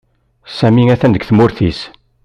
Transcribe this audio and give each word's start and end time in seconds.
Sami 0.57 0.83
atan 0.93 1.13
deg 1.13 1.25
tmurt 1.29 1.57
is 1.69 1.79